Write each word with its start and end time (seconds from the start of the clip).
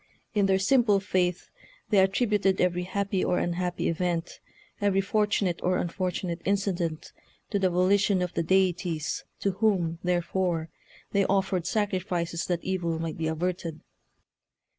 In 0.33 0.47
their 0.47 0.57
simple 0.57 0.99
faith 0.99 1.51
they 1.91 1.99
attributed 1.99 2.59
every 2.59 2.85
happy 2.85 3.23
or 3.23 3.37
unhappy 3.37 3.87
event, 3.87 4.39
every 4.81 4.99
fortunate 4.99 5.59
or 5.61 5.77
unfortunate 5.77 6.41
incident, 6.43 7.11
to 7.51 7.59
the 7.59 7.69
volition 7.69 8.23
of 8.23 8.33
the 8.33 8.41
deities, 8.41 9.23
to 9.41 9.51
whom, 9.51 9.99
therefore, 10.03 10.69
they 11.11 11.23
offered 11.25 11.67
sacrifices 11.67 12.47
that 12.47 12.63
evil 12.63 12.97
might 12.97 13.19
be 13.19 13.27
averted." 13.27 13.81